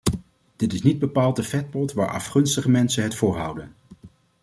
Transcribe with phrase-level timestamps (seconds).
[0.55, 3.73] Dit is niet bepaald de vetpot waar afgunstige mensen het voor houden.